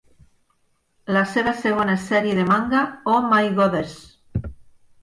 [1.17, 2.83] La seva segona sèrie de manga
[3.15, 3.97] Oh My Goddess!